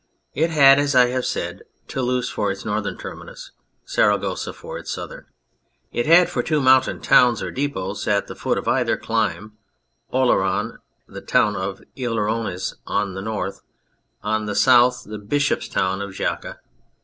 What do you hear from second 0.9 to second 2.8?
I have said, Toulouse for its